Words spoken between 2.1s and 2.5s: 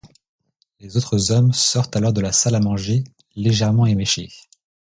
de la